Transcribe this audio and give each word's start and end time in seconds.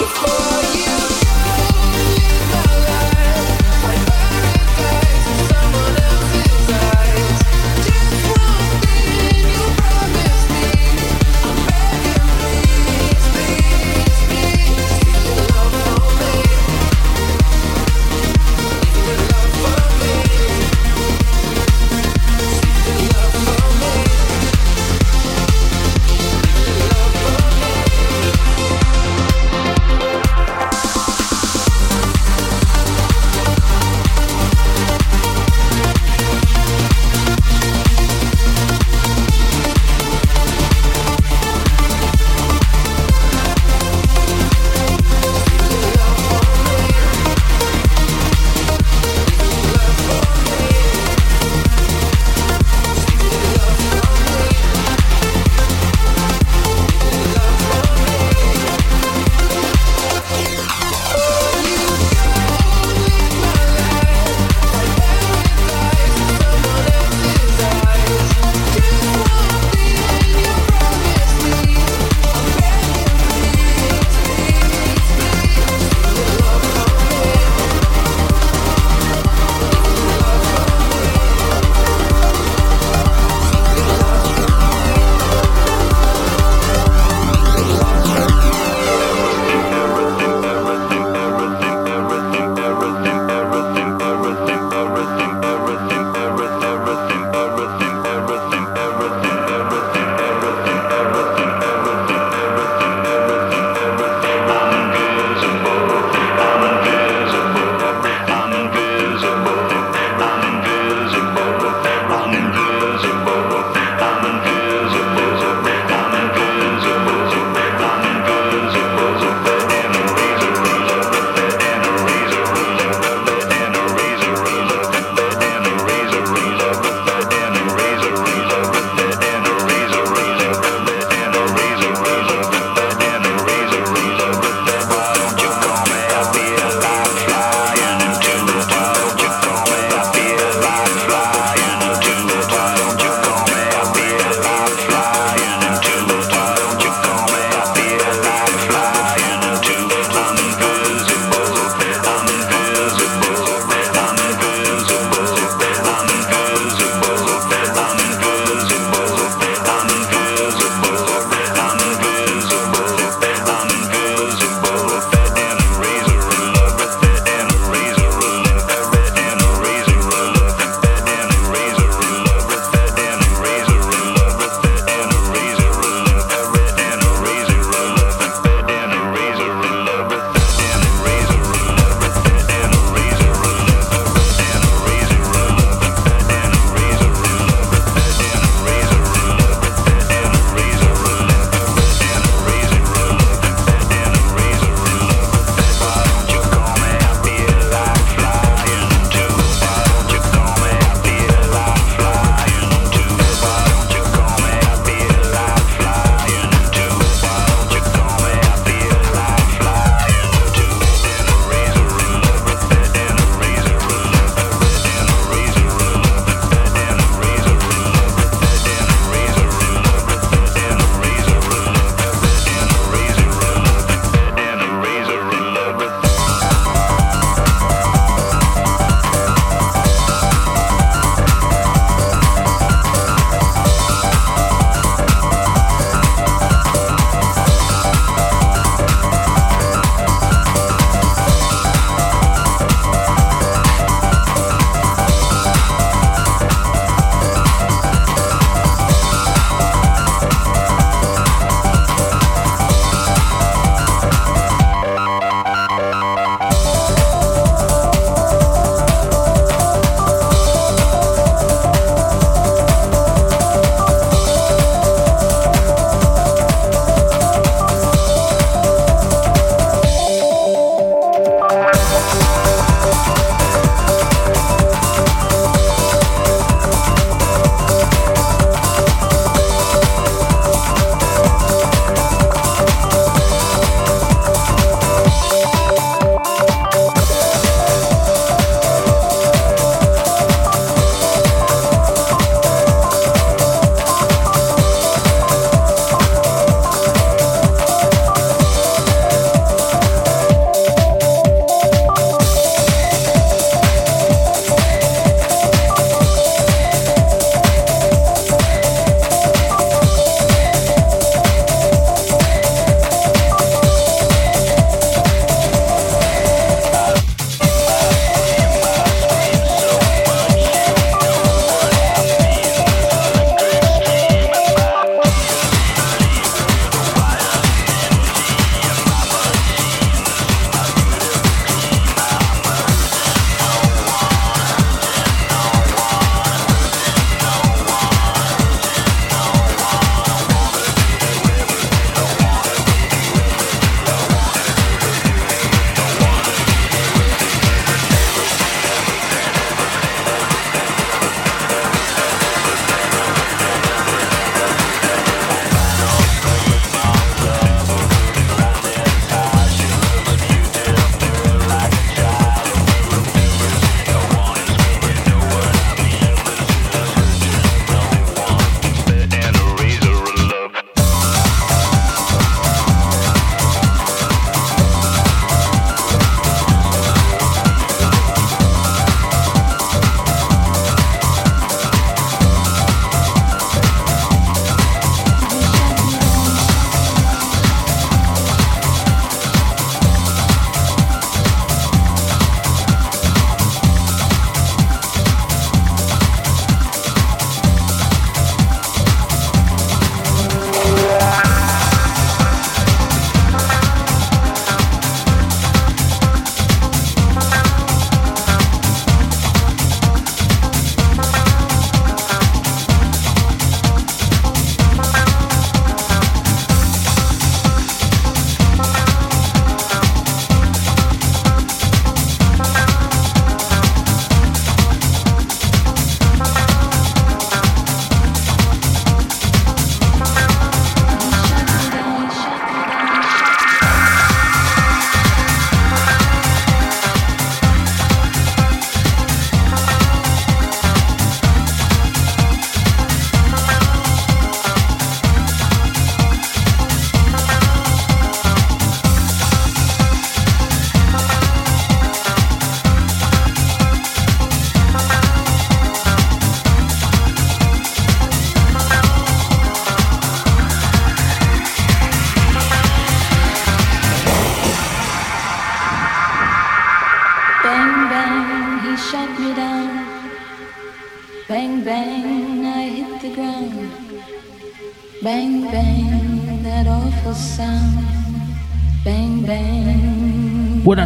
before 0.00 0.59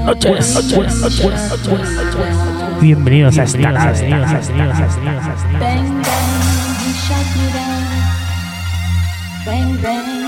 noches. 0.04 0.58
Bienvenidos 2.80 3.38
a 3.38 3.44
esta 3.44 3.72
casa. 3.72 4.04
Bang, 9.46 9.82
bang. 9.82 10.24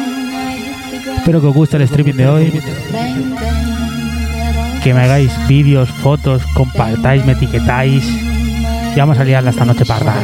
Espero 1.17 1.41
que 1.41 1.47
os 1.49 1.55
guste 1.55 1.77
el 1.77 1.83
streaming 1.83 2.15
de 2.15 2.29
hoy. 2.29 2.63
Que 4.83 4.95
me 4.95 5.01
hagáis 5.01 5.33
vídeos, 5.49 5.89
fotos, 5.89 6.43
compartáis, 6.55 7.25
me 7.25 7.33
etiquetáis. 7.33 8.05
Y 8.95 8.99
vamos 8.99 9.19
a 9.19 9.25
liarla 9.25 9.51
esta 9.51 9.65
noche 9.65 9.85
parda. 9.85 10.15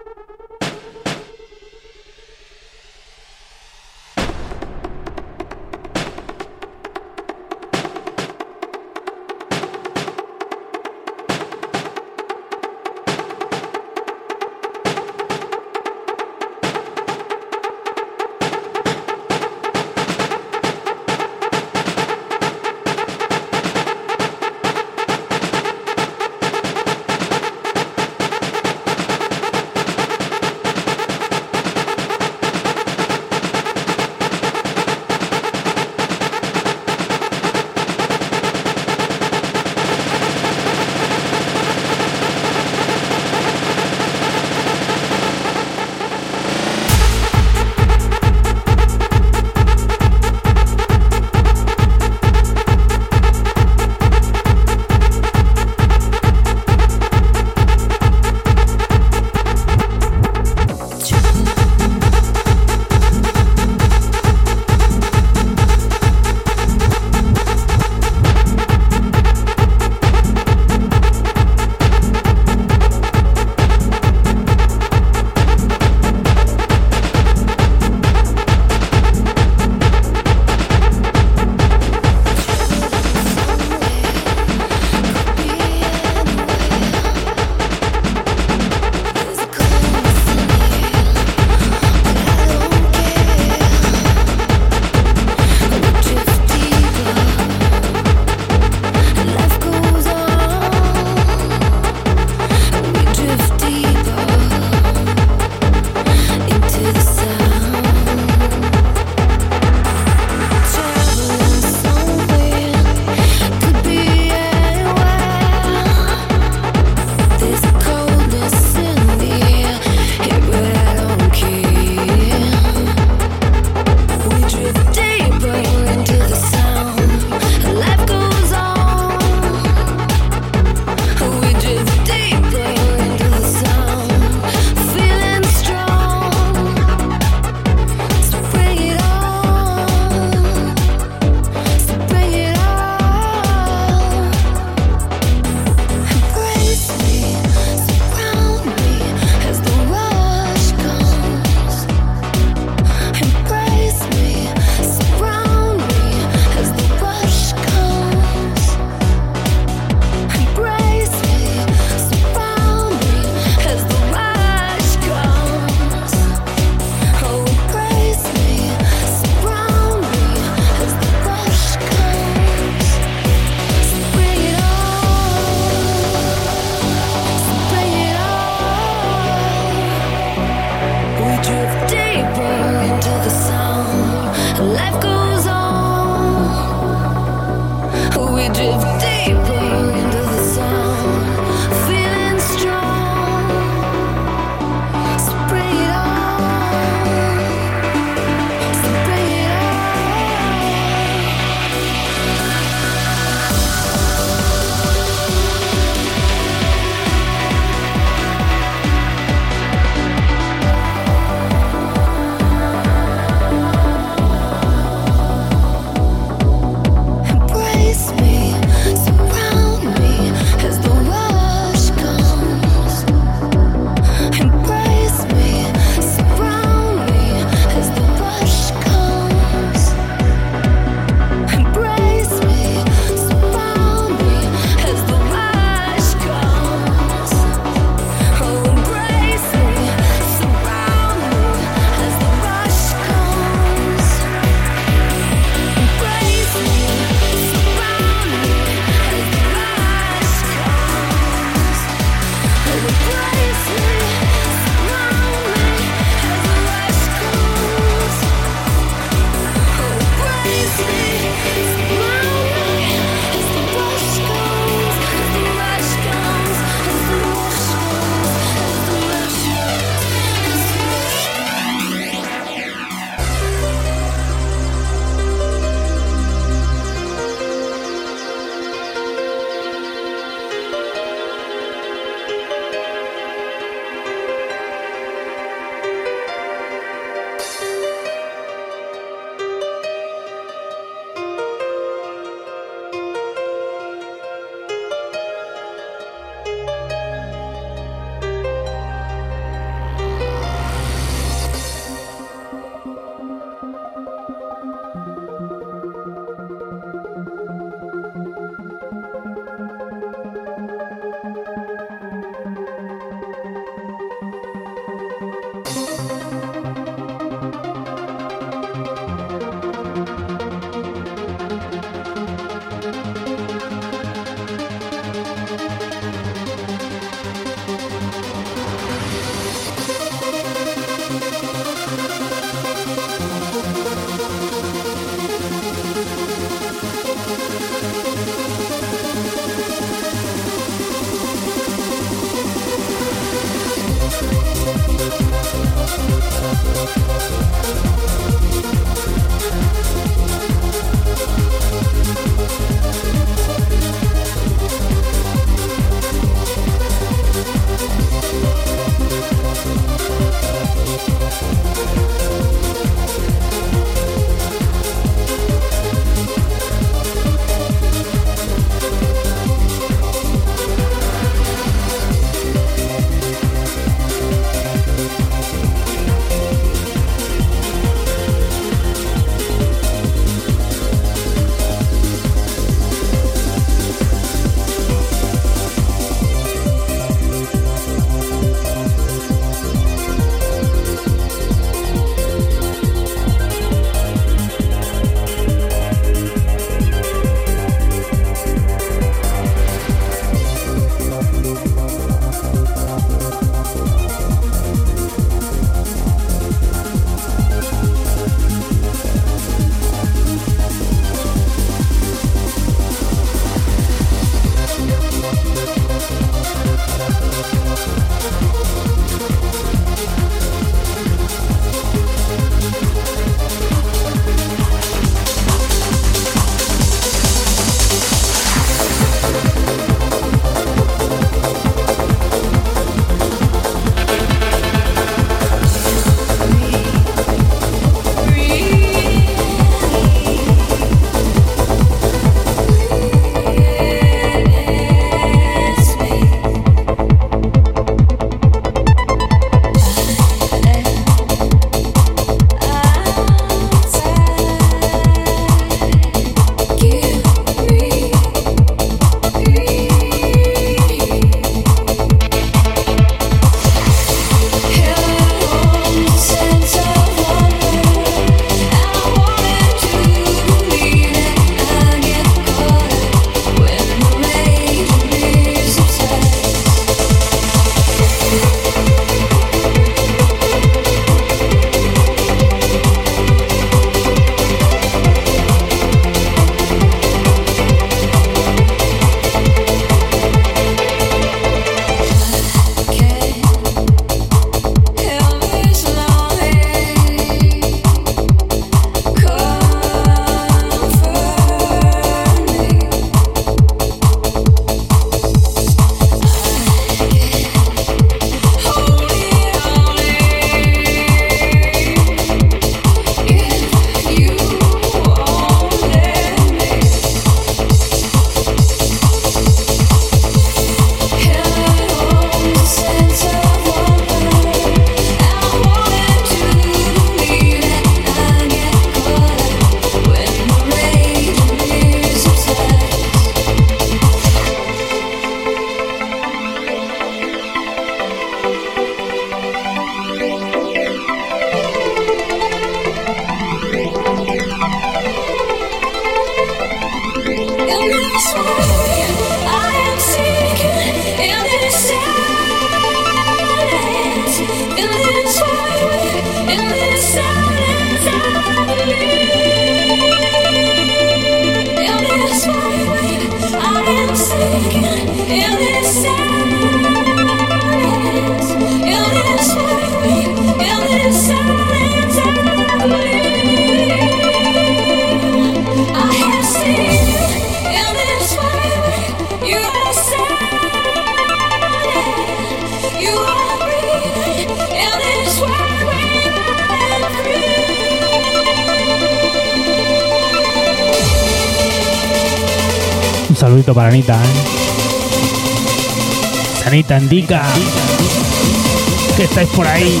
Anita, 597.06 597.40
indica 597.46 599.16
que 599.16 599.22
estáis 599.22 599.48
por 599.50 599.64
ahí. 599.64 600.00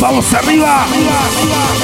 ¡Vamos! 0.00 0.34
¡Arriba, 0.34 0.82
arriba, 0.82 1.12
arriba! 1.12 1.75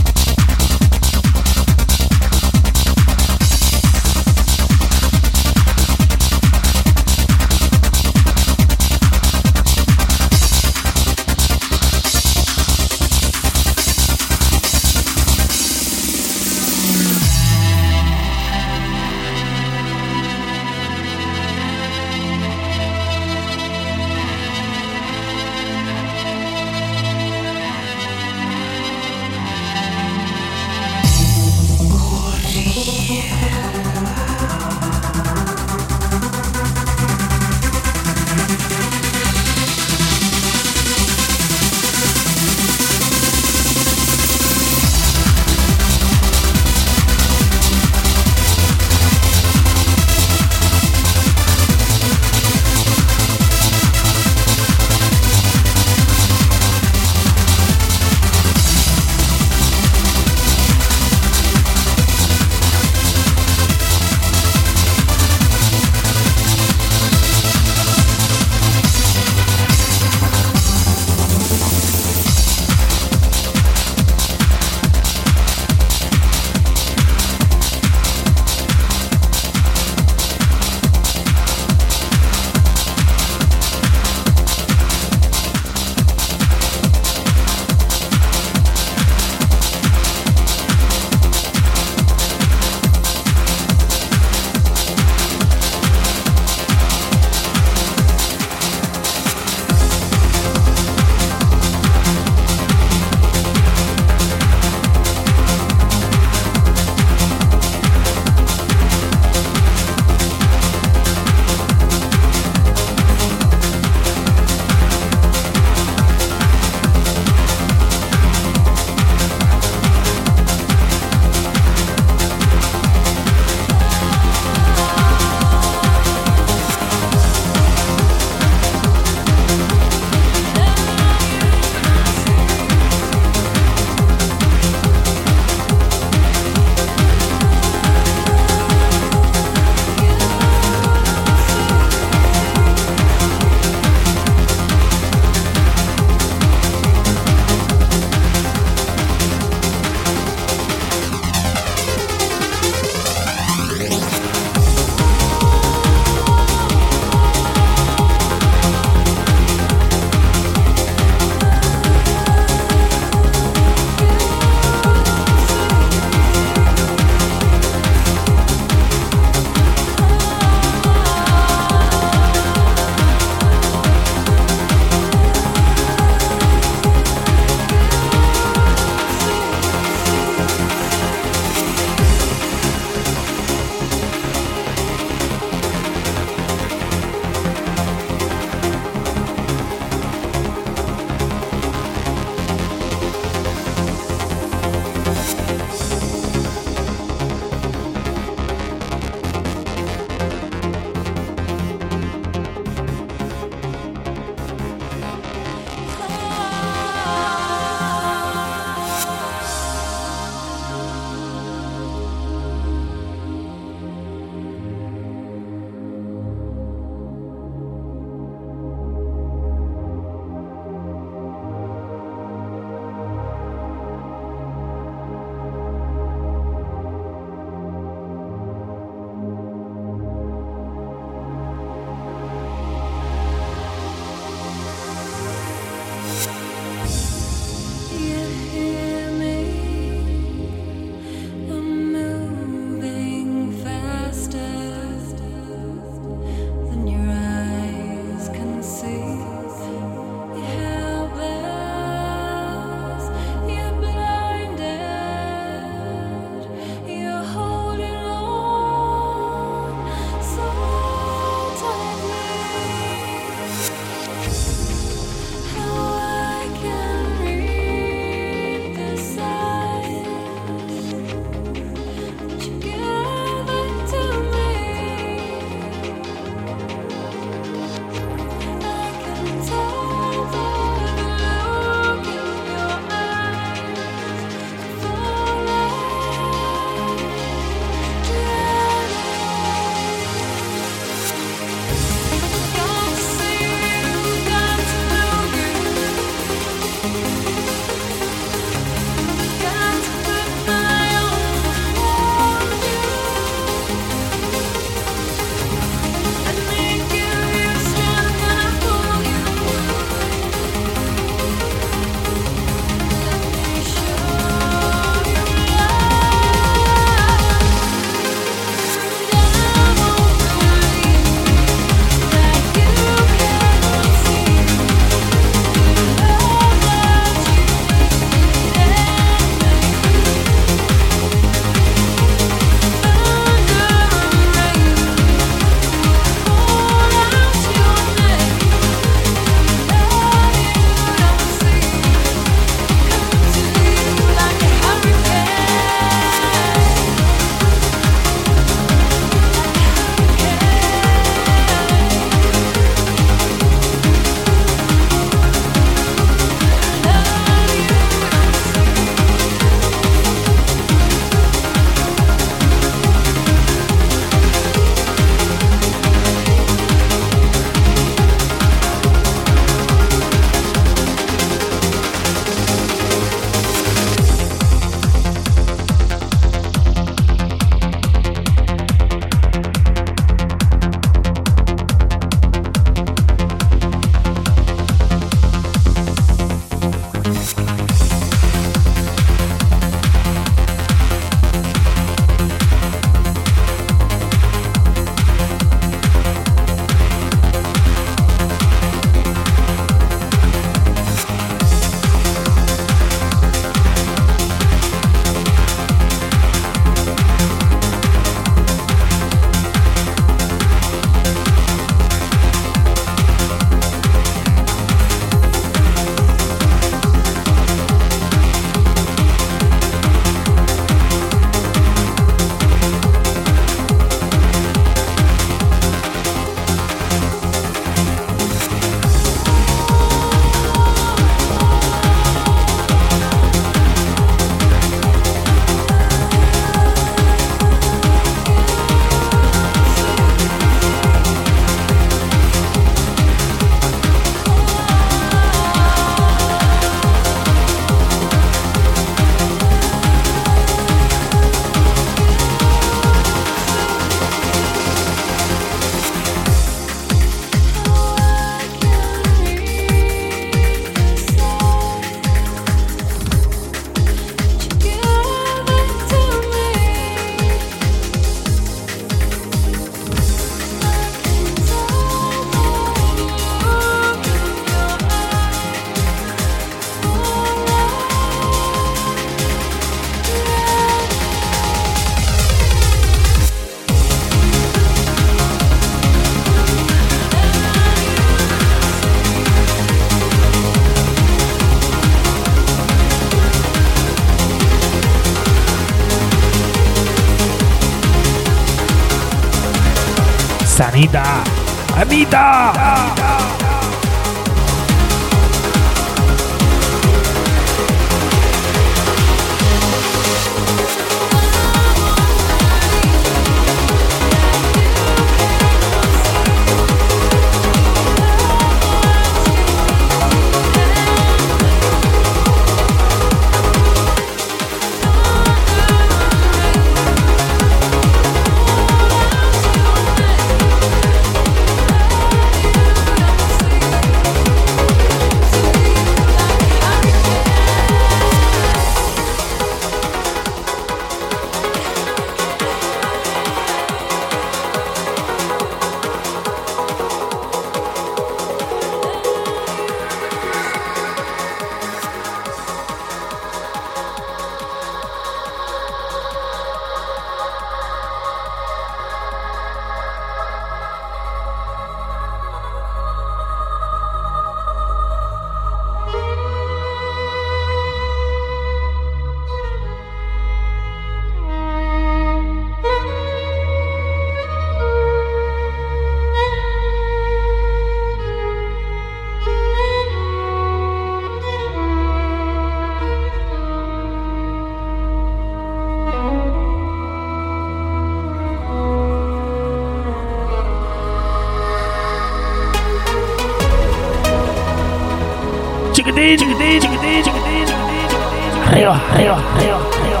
Arriba, 598.54 598.80
arriba, 598.92 599.18
arriba, 599.36 599.56
arriba. 599.82 600.00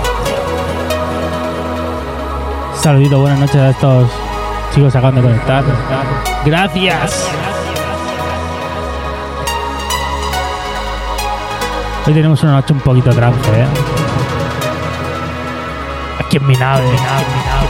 Saludito, 2.76 3.18
buenas 3.18 3.40
noches 3.40 3.56
a 3.56 3.70
estos 3.70 4.08
chicos 4.72 4.92
que 4.92 4.98
acaban 4.98 5.20
conectar. 5.20 5.64
Gracias. 6.44 7.28
Hoy 12.06 12.14
tenemos 12.14 12.40
una 12.44 12.52
noche 12.52 12.74
un 12.74 12.78
poquito 12.78 13.10
trance, 13.10 13.50
¿eh? 13.60 13.66
Aquí 16.20 16.36
en 16.36 16.46
mi 16.46 16.54
nave, 16.54 16.84
nave, 16.84 17.24
mi 17.34 17.42
nave, 17.50 17.68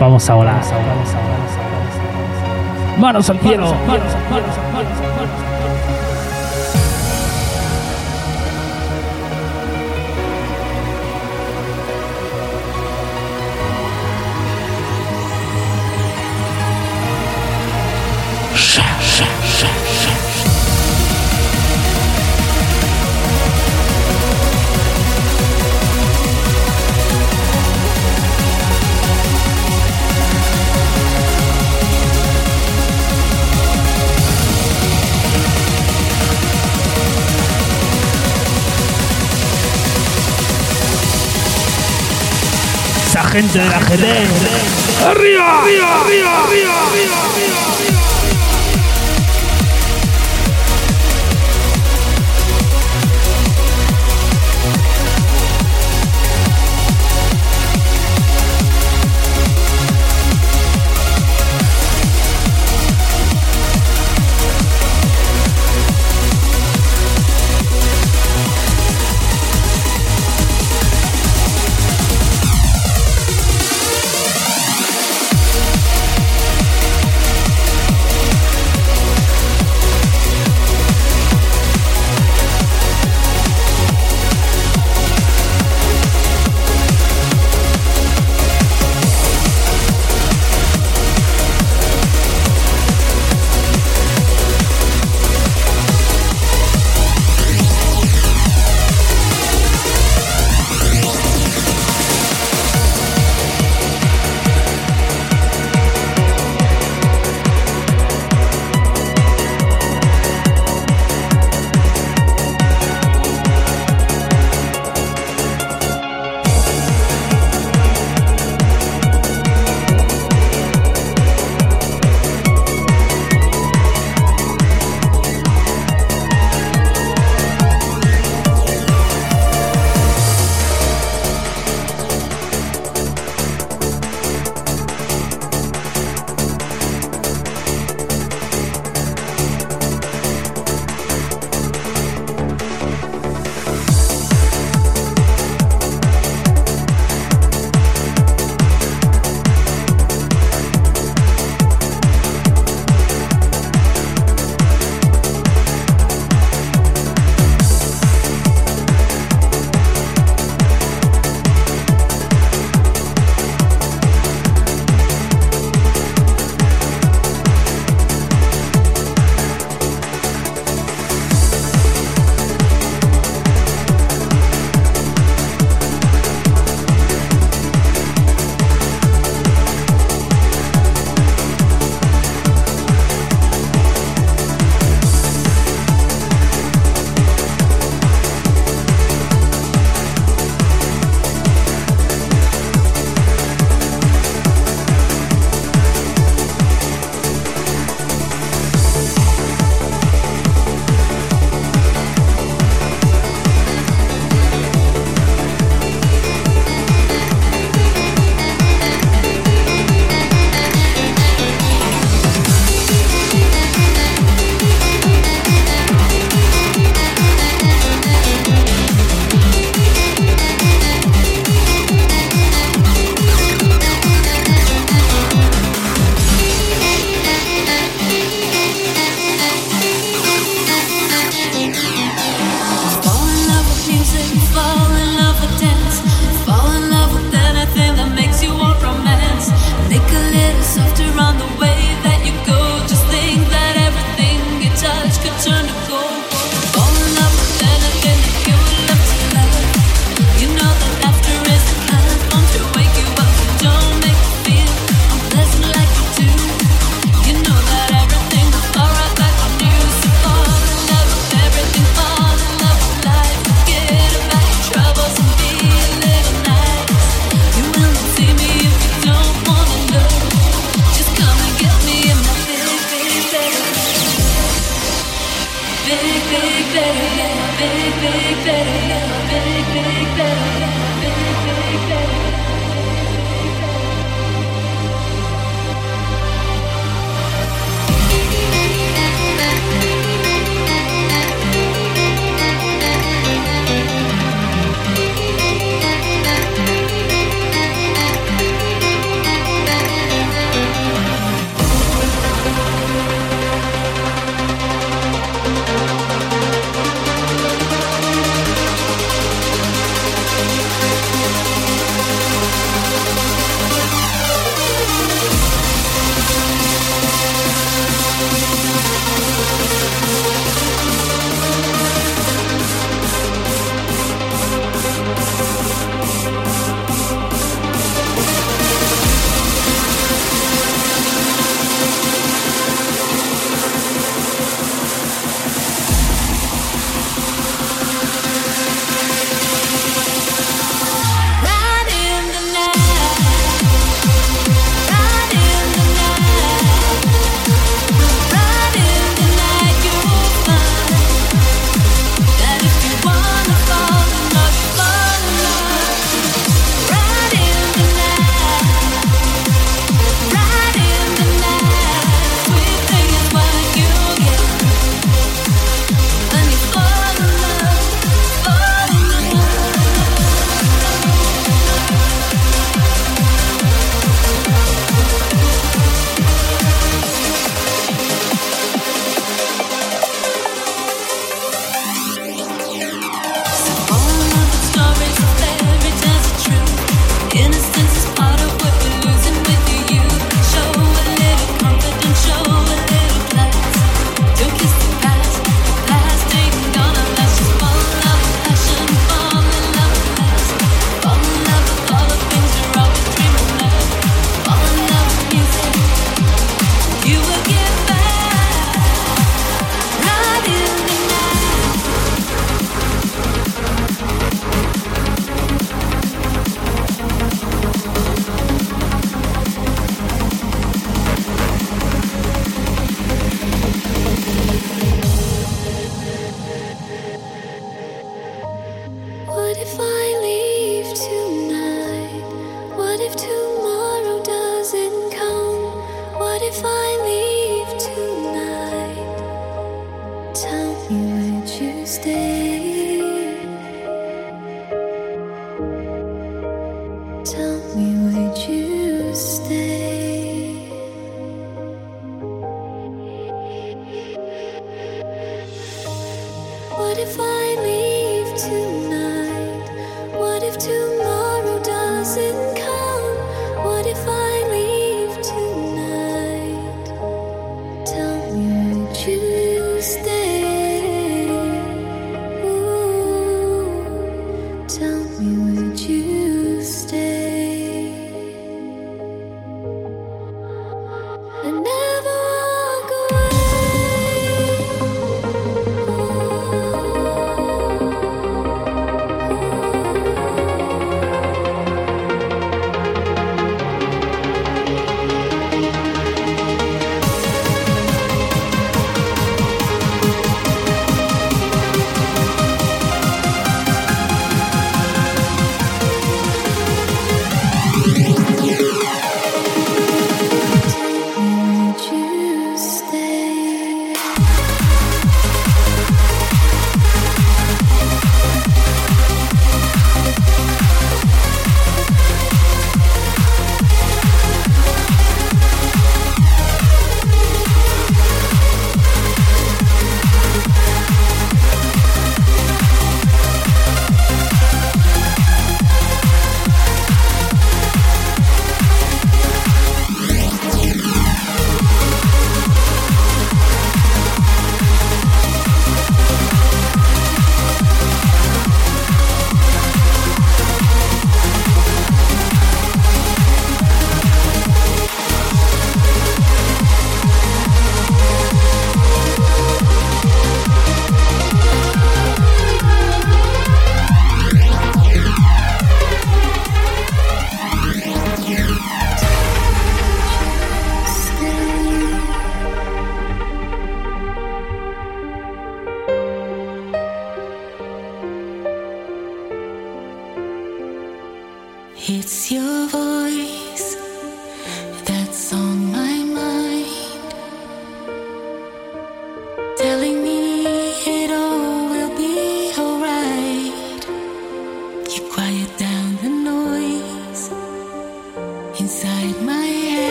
Vamos 0.00 0.30
a 0.30 0.34
volar. 0.34 0.62
Manos 2.98 3.30
al 3.30 3.38
cielo. 3.40 3.74
Gente 43.30 43.58
de 43.58 43.64
la 43.68 43.78
GT. 43.78 44.04
¡Arriba! 45.06 45.62
¡Arriba! 45.62 46.02
¡Arriba! 46.02 46.44
¡Arriba! 46.44 47.69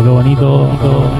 Qué 0.00 0.08
bonito. 0.08 0.72
subimos. 0.78 1.11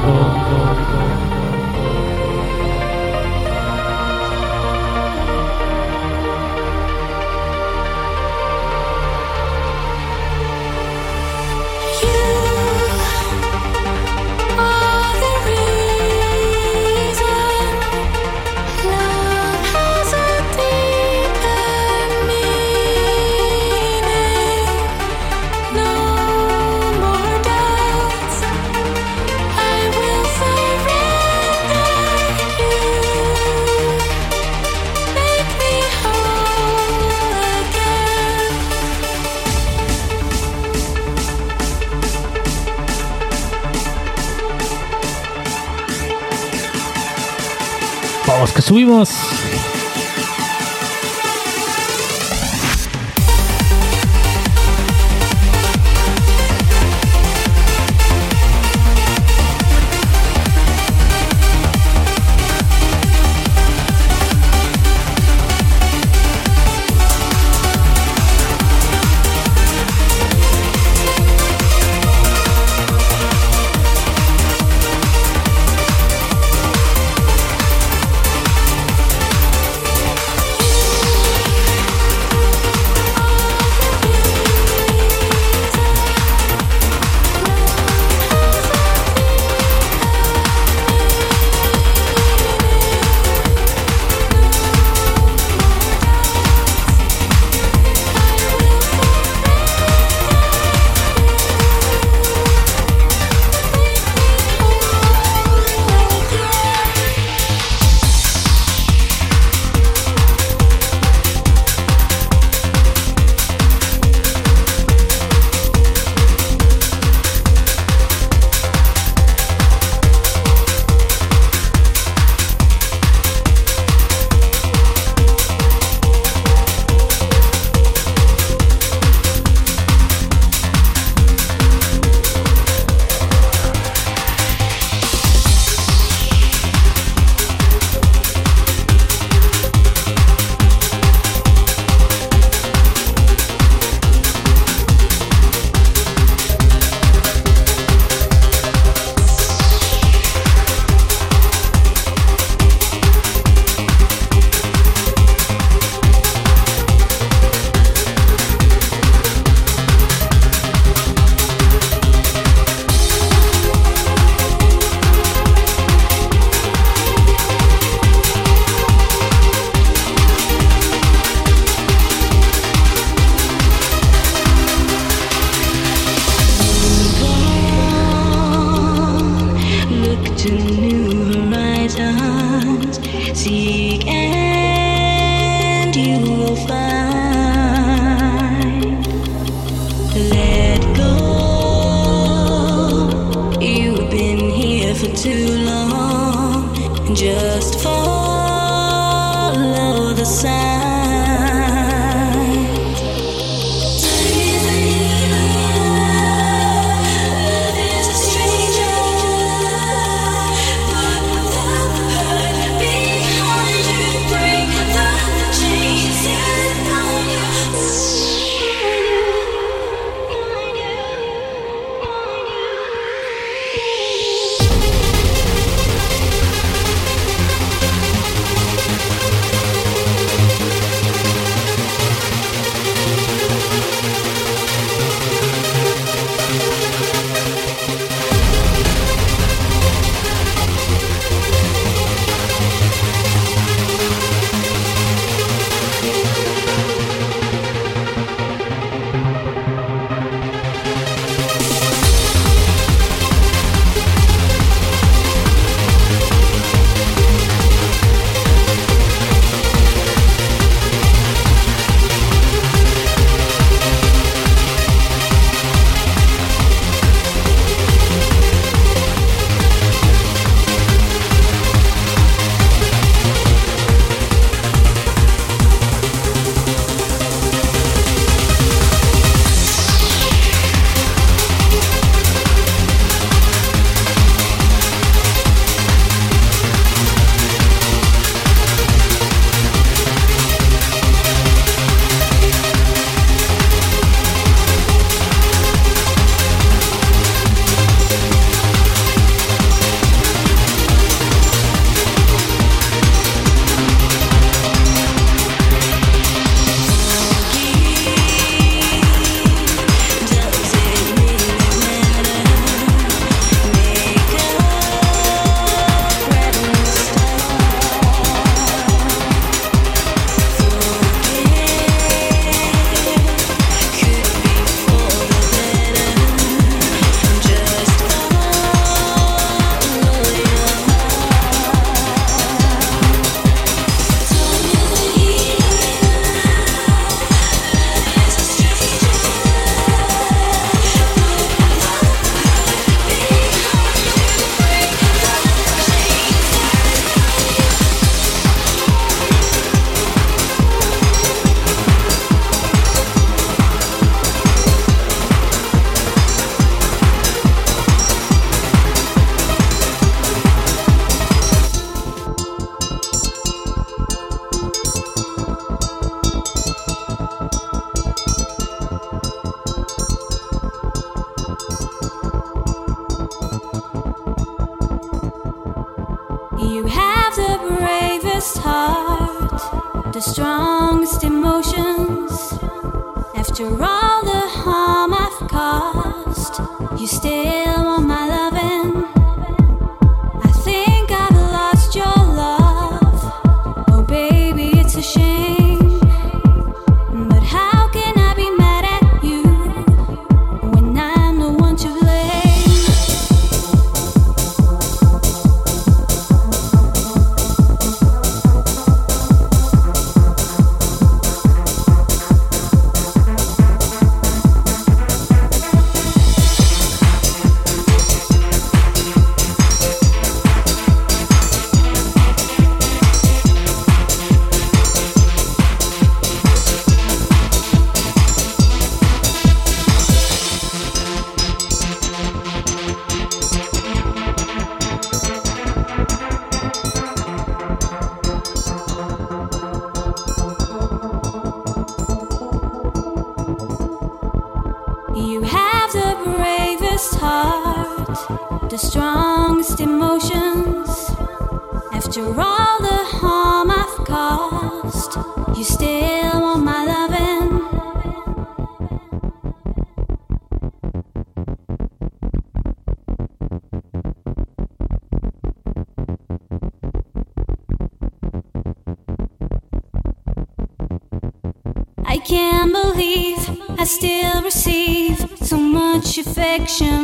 Action. 476.52 477.01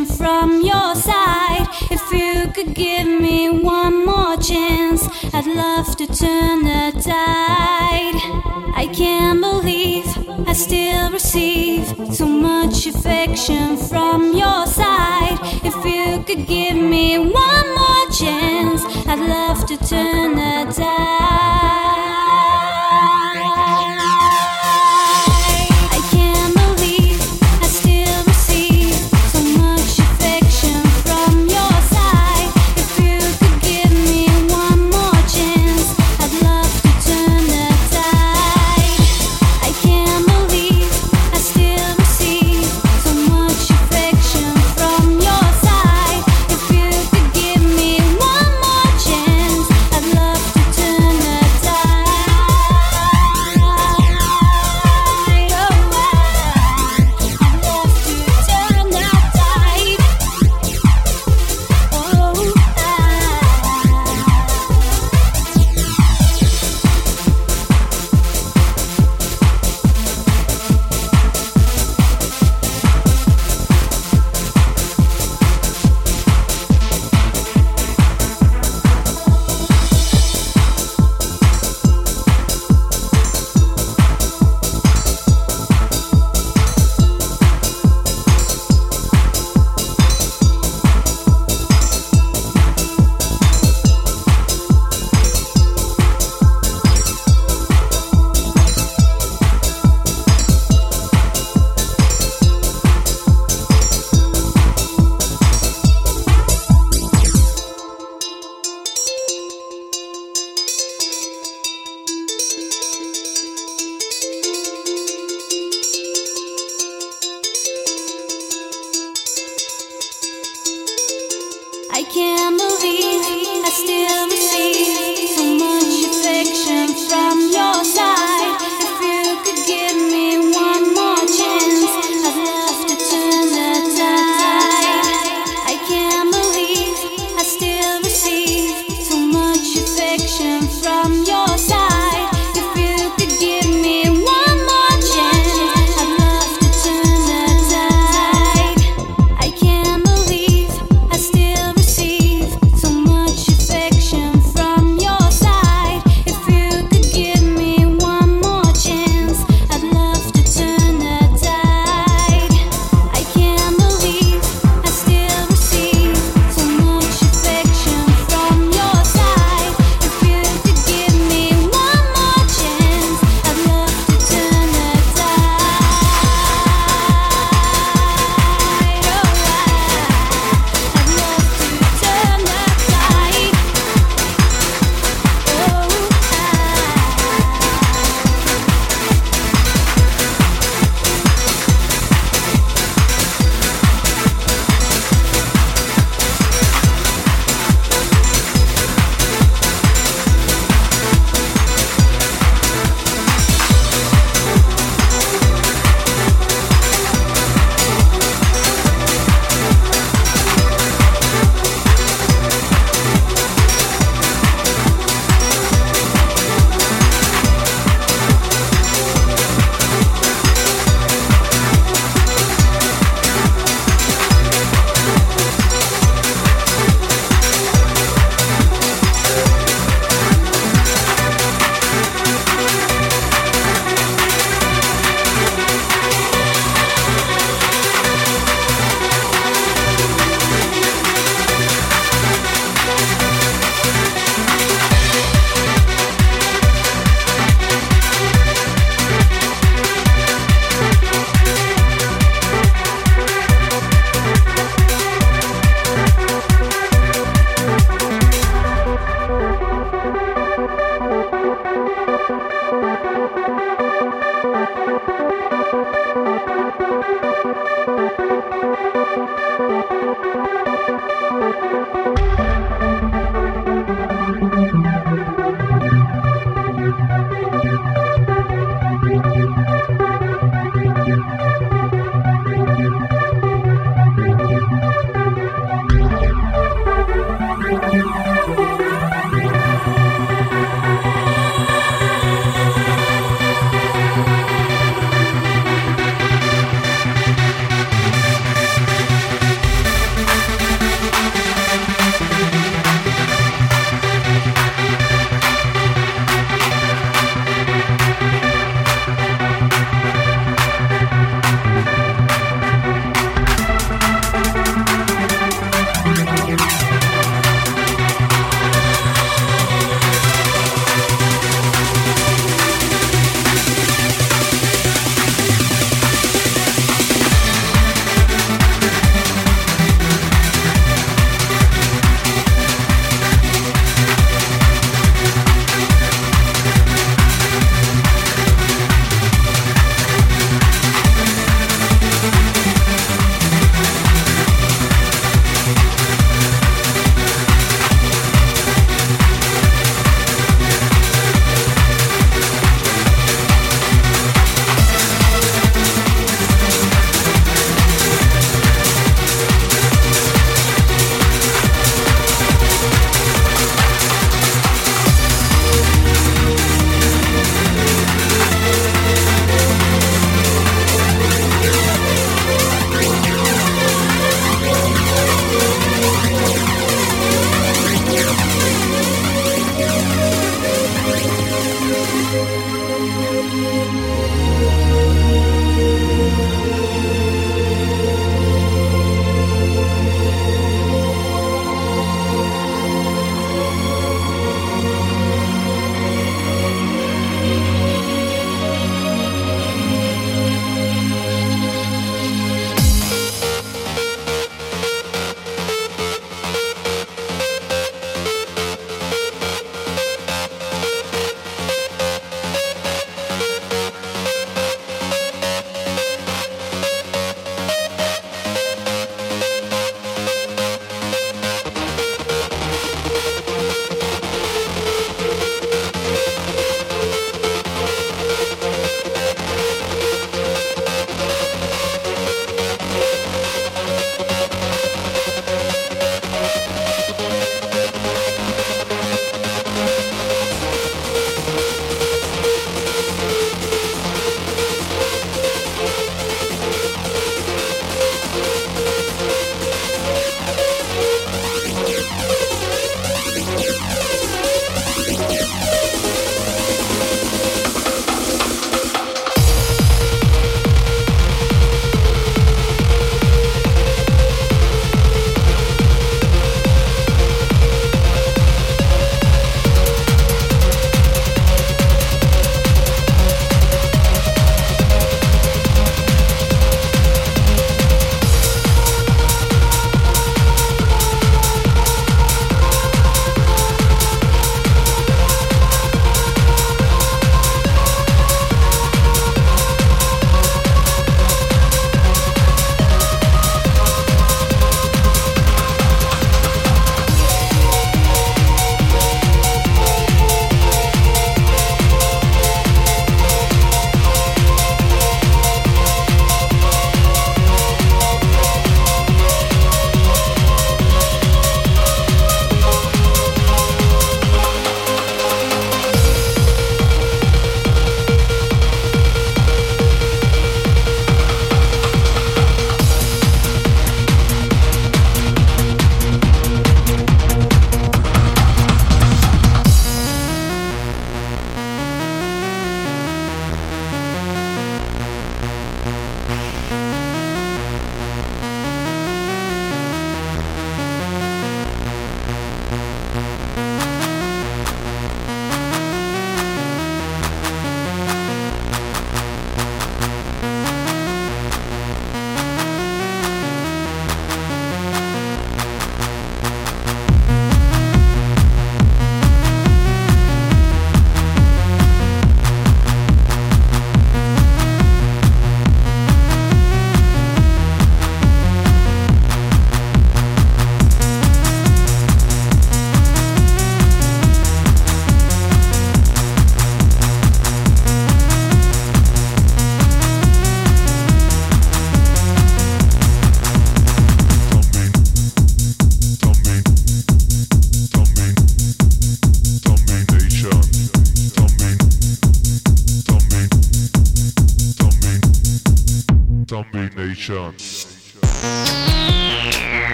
Shots. 597.19 597.68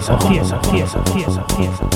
Vámonos 0.00 0.52
al 0.52 0.64
cielo, 0.64 0.88
cielo, 1.12 1.44
cielo, 1.46 1.93